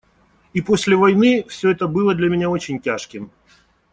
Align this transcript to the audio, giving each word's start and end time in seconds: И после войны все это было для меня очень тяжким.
И 0.53 0.61
после 0.63 0.95
войны 0.95 1.45
все 1.47 1.69
это 1.69 1.85
было 1.87 2.15
для 2.15 2.27
меня 2.27 2.49
очень 2.49 2.79
тяжким. 2.79 3.29